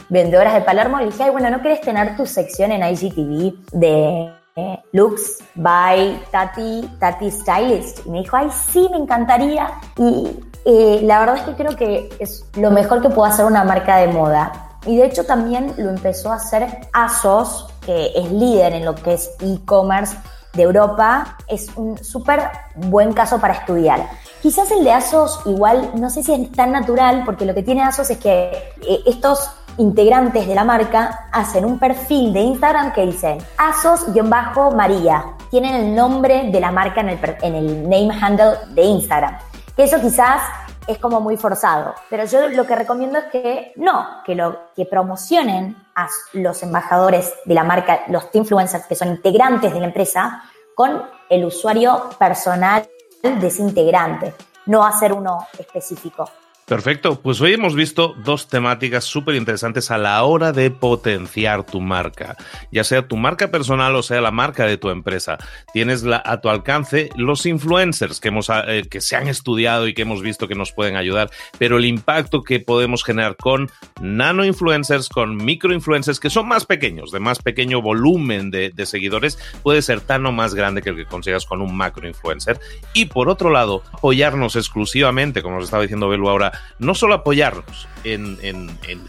vendedoras 0.09 0.55
de 0.55 0.61
Palermo, 0.61 0.99
le 0.99 1.07
dije, 1.07 1.25
ay, 1.25 1.31
bueno, 1.31 1.51
¿no 1.51 1.61
querés 1.61 1.81
tener 1.81 2.17
tu 2.17 2.25
sección 2.25 2.71
en 2.71 2.85
IGTV 2.85 3.53
de 3.73 4.33
eh, 4.55 4.79
looks 4.93 5.43
by 5.57 6.23
Tati, 6.31 6.89
Tati 7.01 7.31
Stylist? 7.31 8.07
Y 8.07 8.11
me 8.11 8.21
dijo, 8.21 8.37
ay, 8.37 8.49
sí, 8.71 8.87
me 8.93 8.99
encantaría. 8.99 9.73
Y 9.97 10.39
eh, 10.65 11.01
la 11.03 11.19
verdad 11.19 11.39
es 11.39 11.43
que 11.43 11.55
creo 11.55 11.77
que 11.77 12.11
es 12.21 12.45
lo 12.57 12.71
mejor 12.71 13.03
que 13.03 13.09
puede 13.09 13.33
hacer 13.33 13.45
una 13.45 13.65
marca 13.65 13.97
de 13.97 14.07
moda 14.07 14.72
y 14.87 14.97
de 14.97 15.07
hecho 15.07 15.25
también 15.25 15.75
lo 15.77 15.91
empezó 15.91 16.33
a 16.33 16.37
hacer 16.37 16.67
ASOS, 16.93 17.69
que 17.85 18.13
es 18.15 18.31
líder 18.31 18.73
en 18.75 18.85
lo 18.85 18.95
que 18.95 19.15
es 19.15 19.31
e-commerce 19.41 20.17
de 20.55 20.63
Europa. 20.63 21.37
Es 21.47 21.69
un 21.77 22.03
súper 22.03 22.43
buen 22.75 23.13
caso 23.13 23.39
para 23.39 23.55
estudiar. 23.55 24.09
Quizás 24.41 24.71
el 24.73 24.83
de 24.85 24.93
ASOS 24.93 25.41
igual, 25.47 25.93
no 25.95 26.11
sé 26.11 26.23
si 26.23 26.33
es 26.33 26.53
tan 26.53 26.73
natural, 26.73 27.23
porque 27.25 27.45
lo 27.45 27.55
que 27.55 27.63
tiene 27.63 27.83
ASOS 27.83 28.11
es 28.11 28.19
que 28.19 28.51
eh, 28.83 29.01
estos 29.07 29.51
integrantes 29.79 30.47
de 30.47 30.55
la 30.55 30.65
marca 30.65 31.29
hacen 31.33 31.65
un 31.65 31.79
perfil 31.79 32.33
de 32.33 32.41
Instagram 32.41 32.93
que 32.93 33.07
dice 33.07 33.39
ASOS-María. 33.57 35.25
Tienen 35.51 35.75
el 35.75 35.95
nombre 35.95 36.51
de 36.51 36.61
la 36.61 36.71
marca 36.71 37.01
en 37.01 37.11
el, 37.11 37.19
en 37.43 37.55
el 37.55 37.83
name 37.85 38.11
handle 38.21 38.55
de 38.71 38.83
Instagram. 38.83 39.39
Que 39.77 39.85
eso 39.85 40.01
quizás 40.01 40.43
es 40.87 40.99
como 40.99 41.21
muy 41.21 41.37
forzado. 41.37 41.95
Pero 42.11 42.25
yo 42.25 42.49
lo 42.49 42.67
que 42.67 42.77
recomiendo 42.77 43.19
es 43.19 43.25
que 43.27 43.73
no, 43.77 44.23
que 44.25 44.35
lo 44.35 44.73
que 44.75 44.87
promocionen 44.87 45.77
a 45.95 46.09
los 46.33 46.63
embajadores 46.63 47.35
de 47.45 47.55
la 47.55 47.65
marca, 47.65 48.03
los 48.09 48.29
influencers 48.33 48.87
que 48.87 48.95
son 48.95 49.09
integrantes 49.09 49.73
de 49.73 49.81
la 49.81 49.87
empresa, 49.87 50.43
con 50.75 51.03
el 51.29 51.45
usuario 51.45 52.11
personal 52.19 52.89
de 53.23 53.47
ese 53.47 53.63
integrante, 53.63 54.35
no 54.67 54.85
hacer 54.85 55.13
uno 55.13 55.47
específico. 55.59 56.29
Perfecto, 56.73 57.21
pues 57.21 57.39
hoy 57.43 57.53
hemos 57.53 57.75
visto 57.75 58.15
dos 58.25 58.49
temáticas 58.49 59.05
súper 59.05 59.35
interesantes 59.35 59.91
a 59.91 59.99
la 59.99 60.23
hora 60.23 60.53
de 60.53 60.71
potenciar 60.71 61.67
tu 61.67 61.83
marca, 61.83 62.35
ya 62.71 62.83
sea 62.83 63.07
tu 63.07 63.19
marca 63.19 63.51
personal 63.51 63.95
o 63.95 64.03
sea 64.03 64.23
la 64.23 64.31
marca 64.31 64.65
de 64.65 64.79
tu 64.79 64.89
empresa. 64.89 65.37
Tienes 65.75 66.03
a 66.07 66.41
tu 66.41 66.49
alcance 66.49 67.11
los 67.15 67.45
influencers 67.45 68.21
que, 68.21 68.29
hemos, 68.29 68.49
eh, 68.49 68.85
que 68.91 69.03
se 69.03 69.17
han 69.17 69.29
estudiado 69.29 69.87
y 69.87 69.93
que 69.93 70.01
hemos 70.01 70.23
visto 70.23 70.49
que 70.49 70.55
nos 70.55 70.73
pueden 70.73 70.97
ayudar, 70.97 71.31
pero 71.59 71.77
el 71.77 71.85
impacto 71.85 72.43
que 72.43 72.59
podemos 72.59 73.05
generar 73.05 73.37
con 73.37 73.71
nano 74.01 74.43
influencers, 74.43 75.11
con 75.11 75.37
micro 75.37 75.75
influencers 75.75 76.21
que 76.21 76.31
son 76.31 76.49
más 76.49 76.65
pequeños, 76.65 77.13
de 77.13 77.21
más 77.21 77.41
pequeño 77.41 77.83
volumen 77.83 78.51
de, 78.51 78.73
seguidores, 78.87 79.39
puede 79.63 79.83
ser 79.83 80.01
tan 80.01 80.25
o 80.25 80.33
más 80.33 80.55
grande 80.55 80.81
que 80.81 80.89
el 80.89 80.97
que 80.97 81.05
consigas 81.05 81.45
con 81.45 81.61
un 81.61 81.77
macro 81.77 82.09
influencer. 82.09 82.59
Y 82.95 83.05
por 83.05 83.29
otro 83.29 83.51
lado, 83.51 83.83
apoyarnos 83.93 84.57
exclusivamente, 84.57 85.43
como 85.43 85.57
nos 85.57 85.65
estaba 85.65 85.83
diciendo 85.83 86.09
Belu 86.09 86.31
ahora, 86.31 86.62
no 86.79 86.95
solo 86.95 87.15
apoyarnos 87.15 87.89
en, 88.05 88.37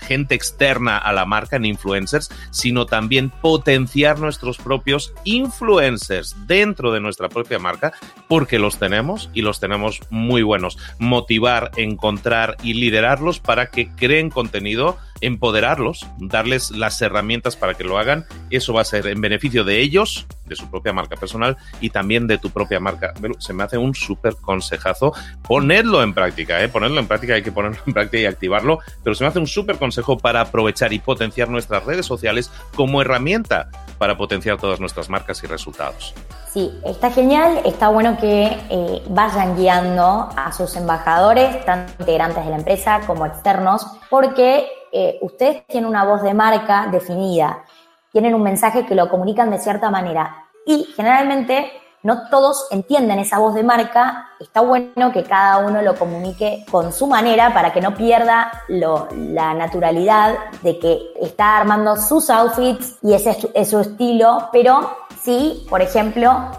gente 0.02 0.36
externa 0.36 0.98
a 0.98 1.14
la 1.14 1.26
marca, 1.26 1.56
en 1.56 1.66
influencers, 1.66 2.30
sino 2.52 2.86
también 2.86 3.30
potenciar 3.30 4.20
nuestros 4.20 4.58
propios 4.58 5.14
influencers 5.24 6.36
dentro 6.48 6.92
de 6.92 7.00
nuestra 7.00 7.30
propia 7.30 7.60
marca, 7.60 7.94
porque 8.28 8.60
los 8.60 8.78
tenemos 8.78 9.30
y 9.34 9.42
los 9.42 9.60
tenemos 9.60 10.02
muy 10.10 10.44
buenos. 10.44 10.78
Motivar, 11.00 11.72
encontrar 11.78 12.58
y 12.64 12.74
liderarlos 12.74 13.40
para 13.40 13.68
que 13.68 13.90
creen 13.90 14.30
contenido 14.30 14.98
empoderarlos, 15.24 16.06
darles 16.20 16.72
las 16.72 17.02
herramientas 17.02 17.56
para 17.56 17.74
que 17.74 17.84
lo 17.84 17.98
hagan. 17.98 18.26
Eso 18.50 18.74
va 18.74 18.82
a 18.82 18.86
ser 18.86 19.08
en 19.08 19.22
beneficio 19.22 19.64
de 19.64 19.80
ellos, 19.80 20.28
de 20.46 20.56
su 20.56 20.70
propia 20.70 20.94
marca 20.94 21.16
personal 21.16 21.58
y 21.80 21.90
también 21.90 22.28
de 22.28 22.38
tu 22.38 22.50
propia 22.50 22.80
marca. 22.80 23.14
Se 23.40 23.54
me 23.54 23.64
hace 23.64 23.78
un 23.78 23.96
súper 23.96 24.36
consejazo. 24.36 25.14
Ponerlo 25.48 26.04
en 26.04 26.14
práctica, 26.14 26.62
¿eh? 26.62 26.68
ponerlo 26.68 27.00
en 27.00 27.08
práctica, 27.08 27.36
hay 27.36 27.44
que 27.44 27.52
ponerlo 27.52 27.80
en 27.86 27.94
práctica 27.94 28.22
y 28.22 28.26
activarlo, 28.26 28.80
pero 29.04 29.16
se 29.16 29.24
me 29.24 29.30
hace 29.30 29.40
un 29.40 29.48
súper 29.48 29.78
consejo 29.78 30.18
para 30.18 30.42
aprovechar 30.42 30.92
y 30.94 31.00
potenciar 31.00 31.50
nuestras 31.50 31.86
redes 31.86 32.06
sociales 32.06 32.52
como 32.76 33.02
herramienta 33.02 33.70
para 33.98 34.18
potenciar 34.18 34.58
todas 34.58 34.80
nuestras 34.80 35.10
marcas 35.10 35.44
y 35.44 35.48
resultados. 35.48 36.14
Sí, 36.54 36.72
está 36.86 37.10
genial, 37.10 37.62
está 37.66 37.88
bueno 37.90 38.16
que 38.18 38.46
eh, 38.46 39.02
vayan 39.10 39.58
guiando 39.58 40.30
a 40.36 40.52
sus 40.52 40.76
embajadores, 40.76 41.66
tanto 41.66 41.94
integrantes 42.00 42.44
de 42.44 42.50
la 42.52 42.58
empresa 42.58 43.02
como 43.08 43.26
externos, 43.26 43.88
porque 44.10 44.68
eh, 44.94 45.18
ustedes 45.22 45.66
tienen 45.68 45.90
una 45.90 46.06
voz 46.06 46.22
de 46.22 46.34
marca 46.34 46.88
definida, 46.92 47.64
tienen 48.12 48.36
un 48.36 48.44
mensaje 48.44 48.86
que 48.86 48.96
lo 48.96 49.10
comunican 49.10 49.50
de 49.50 49.58
cierta 49.58 49.90
manera. 49.90 50.46
Y 50.66 50.84
generalmente 50.96 51.72
no 52.04 52.30
todos 52.30 52.68
entienden 52.70 53.20
esa 53.20 53.40
voz 53.40 53.56
de 53.56 53.64
marca, 53.64 54.28
está 54.40 54.62
bueno 54.62 55.12
que 55.12 55.24
cada 55.24 55.58
uno 55.60 55.82
lo 55.82 55.96
comunique 55.96 56.66
con 56.70 56.92
su 56.92 57.08
manera 57.08 57.54
para 57.54 57.72
que 57.72 57.82
no 57.82 57.96
pierda 57.96 58.52
la 58.68 59.54
naturalidad 59.54 60.36
de 60.62 60.80
que 60.80 61.00
está 61.22 61.58
armando 61.58 61.96
sus 61.96 62.30
outfits 62.30 62.98
y 63.02 63.14
ese 63.14 63.38
es 63.54 63.70
su 63.70 63.80
estilo, 63.80 64.50
pero 64.52 64.98
sí, 65.22 65.66
por 65.70 65.82
ejemplo, 65.82 66.52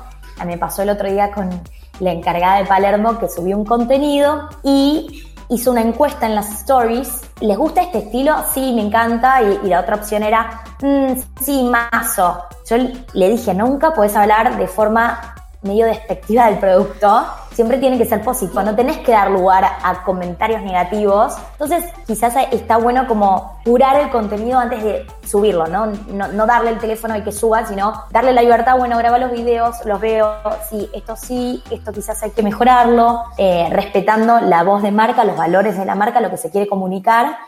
me 0.46 0.58
pasó 0.58 0.82
el 0.82 0.90
otro 0.90 1.10
día 1.10 1.30
con 1.30 1.50
la 2.00 2.10
encargada 2.10 2.58
de 2.58 2.64
Palermo 2.64 3.18
que 3.18 3.28
subió 3.28 3.56
un 3.56 3.64
contenido 3.64 4.48
y 4.62 5.24
hizo 5.48 5.70
una 5.70 5.82
encuesta 5.82 6.26
en 6.26 6.34
las 6.34 6.50
stories. 6.60 7.22
¿Les 7.40 7.56
gusta 7.56 7.82
este 7.82 7.98
estilo? 7.98 8.34
Sí, 8.52 8.72
me 8.74 8.82
encanta. 8.82 9.42
Y, 9.42 9.68
la 9.68 9.80
otra 9.80 9.96
opción 9.96 10.22
era, 10.22 10.62
mm, 10.80 11.12
sí, 11.40 11.62
mazo. 11.64 12.44
Yo 12.68 12.76
le 13.12 13.30
dije, 13.30 13.54
nunca 13.54 13.92
puedes 13.92 14.16
hablar 14.16 14.56
de 14.56 14.66
forma 14.66 15.34
medio 15.62 15.86
despectiva 15.86 16.46
del 16.46 16.58
producto, 16.58 17.26
siempre 17.54 17.78
tiene 17.78 17.96
que 17.96 18.04
ser 18.04 18.20
positivo, 18.20 18.62
no 18.62 18.74
tenés 18.74 18.98
que 18.98 19.12
dar 19.12 19.30
lugar 19.30 19.64
a 19.64 20.02
comentarios 20.02 20.62
negativos. 20.62 21.34
Entonces, 21.52 21.84
quizás 22.06 22.34
está 22.50 22.76
bueno 22.76 23.06
como 23.06 23.60
curar 23.64 24.00
el 24.00 24.10
contenido 24.10 24.58
antes 24.58 24.82
de 24.82 25.06
subirlo, 25.24 25.66
¿no? 25.68 25.86
No, 25.86 26.46
darle 26.46 26.70
el 26.70 26.78
teléfono 26.78 27.16
y 27.16 27.22
que 27.22 27.32
suba, 27.32 27.64
sino 27.64 28.04
darle 28.10 28.32
la 28.32 28.42
libertad, 28.42 28.76
bueno, 28.76 28.98
graba 28.98 29.18
los 29.18 29.30
videos, 29.30 29.76
los 29.84 30.00
veo, 30.00 30.34
sí, 30.68 30.90
esto 30.92 31.16
sí, 31.16 31.62
esto 31.70 31.92
quizás 31.92 32.22
hay 32.22 32.32
que 32.32 32.42
mejorarlo, 32.42 33.22
eh, 33.38 33.68
respetando 33.70 34.40
la 34.40 34.64
voz 34.64 34.82
de 34.82 34.90
marca, 34.90 35.24
los 35.24 35.36
valores 35.36 35.78
de 35.78 35.84
la 35.84 35.94
marca, 35.94 36.20
lo 36.20 36.30
que 36.30 36.36
se 36.36 36.50
quiere 36.50 36.66
comunicar 36.66 37.38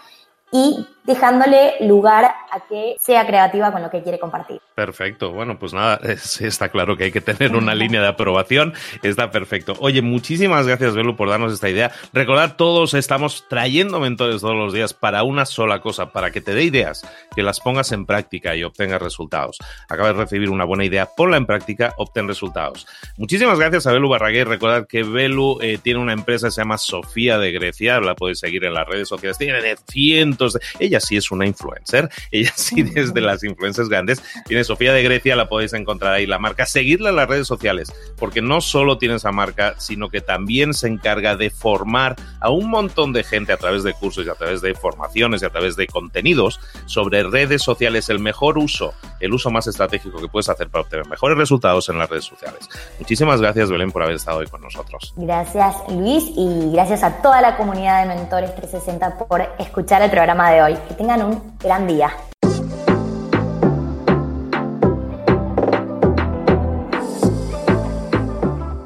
y 0.52 0.86
dejándole 1.04 1.74
lugar 1.80 2.32
a 2.50 2.60
que 2.68 2.96
sea 2.98 3.26
creativa 3.26 3.72
con 3.72 3.82
lo 3.82 3.90
que 3.90 4.02
quiere 4.02 4.18
compartir. 4.18 4.60
Perfecto. 4.74 5.32
Bueno, 5.32 5.58
pues 5.58 5.72
nada, 5.72 6.00
está 6.40 6.68
claro 6.68 6.96
que 6.96 7.04
hay 7.04 7.12
que 7.12 7.20
tener 7.20 7.56
una 7.56 7.74
línea 7.76 8.00
de 8.00 8.08
aprobación. 8.08 8.74
Está 9.02 9.30
perfecto. 9.30 9.74
Oye, 9.80 10.02
muchísimas 10.02 10.66
gracias, 10.66 10.94
Belu, 10.94 11.16
por 11.16 11.28
darnos 11.28 11.52
esta 11.52 11.68
idea. 11.68 11.92
Recordad, 12.12 12.56
todos 12.56 12.94
estamos 12.94 13.46
trayendo 13.48 14.00
mentores 14.00 14.40
todos 14.40 14.56
los 14.56 14.72
días 14.72 14.94
para 14.94 15.22
una 15.22 15.46
sola 15.46 15.80
cosa, 15.80 16.12
para 16.12 16.30
que 16.30 16.40
te 16.40 16.54
dé 16.54 16.64
ideas, 16.64 17.06
que 17.34 17.42
las 17.42 17.60
pongas 17.60 17.92
en 17.92 18.06
práctica 18.06 18.54
y 18.54 18.64
obtengas 18.64 19.00
resultados. 19.00 19.58
Acabas 19.88 20.16
de 20.16 20.22
recibir 20.24 20.50
una 20.50 20.64
buena 20.64 20.84
idea, 20.84 21.06
ponla 21.16 21.36
en 21.36 21.46
práctica, 21.46 21.94
obtén 21.96 22.28
resultados. 22.28 22.86
Muchísimas 23.16 23.58
gracias 23.58 23.86
a 23.86 23.92
Belu 23.92 24.08
Barraguer. 24.08 24.48
Recordad 24.48 24.86
que 24.86 25.02
Belu 25.02 25.58
eh, 25.60 25.78
tiene 25.82 26.00
una 26.00 26.12
empresa 26.12 26.48
que 26.48 26.52
se 26.52 26.60
llama 26.60 26.78
Sofía 26.78 27.38
de 27.38 27.52
Grecia. 27.52 28.00
La 28.00 28.14
podéis 28.14 28.40
seguir 28.40 28.64
en 28.64 28.74
las 28.74 28.86
redes 28.86 29.08
sociales. 29.08 29.38
Tiene 29.38 29.76
cientos 29.88 30.54
de... 30.54 30.60
Ella 30.78 31.00
sí 31.00 31.16
es 31.16 31.30
una 31.30 31.46
influencer. 31.46 32.08
Ella 32.40 32.52
sí 32.56 32.82
desde 32.82 33.20
las 33.20 33.44
influencers 33.44 33.88
grandes. 33.88 34.22
Tiene 34.46 34.64
Sofía 34.64 34.92
de 34.92 35.02
Grecia, 35.02 35.36
la 35.36 35.48
podéis 35.48 35.72
encontrar 35.72 36.14
ahí, 36.14 36.26
la 36.26 36.38
marca. 36.38 36.66
Seguirla 36.66 37.10
en 37.10 37.16
las 37.16 37.28
redes 37.28 37.46
sociales, 37.46 37.92
porque 38.18 38.42
no 38.42 38.60
solo 38.60 38.98
tiene 38.98 39.16
esa 39.16 39.32
marca, 39.32 39.74
sino 39.78 40.08
que 40.08 40.20
también 40.20 40.74
se 40.74 40.88
encarga 40.88 41.36
de 41.36 41.50
formar 41.50 42.16
a 42.40 42.50
un 42.50 42.68
montón 42.70 43.12
de 43.12 43.24
gente 43.24 43.52
a 43.52 43.56
través 43.56 43.82
de 43.82 43.92
cursos 43.94 44.26
y 44.26 44.30
a 44.30 44.34
través 44.34 44.60
de 44.60 44.74
formaciones 44.74 45.42
y 45.42 45.46
a 45.46 45.50
través 45.50 45.76
de 45.76 45.86
contenidos 45.86 46.60
sobre 46.86 47.22
redes 47.22 47.62
sociales, 47.62 48.08
el 48.08 48.18
mejor 48.18 48.58
uso, 48.58 48.94
el 49.20 49.32
uso 49.32 49.50
más 49.50 49.66
estratégico 49.66 50.20
que 50.20 50.28
puedes 50.28 50.48
hacer 50.48 50.68
para 50.68 50.82
obtener 50.82 51.06
mejores 51.08 51.38
resultados 51.38 51.88
en 51.88 51.98
las 51.98 52.08
redes 52.08 52.24
sociales. 52.24 52.68
Muchísimas 52.98 53.40
gracias, 53.40 53.70
Belén, 53.70 53.90
por 53.90 54.02
haber 54.02 54.16
estado 54.16 54.38
hoy 54.38 54.46
con 54.46 54.60
nosotros. 54.60 55.14
Gracias, 55.16 55.76
Luis, 55.88 56.24
y 56.36 56.70
gracias 56.72 57.02
a 57.02 57.22
toda 57.22 57.40
la 57.40 57.56
comunidad 57.56 58.02
de 58.02 58.14
Mentores 58.14 58.54
360 58.54 59.18
por 59.18 59.42
escuchar 59.58 60.02
el 60.02 60.10
programa 60.10 60.50
de 60.50 60.62
hoy. 60.62 60.78
Que 60.88 60.94
tengan 60.94 61.22
un 61.22 61.56
gran 61.58 61.86
día. 61.86 62.12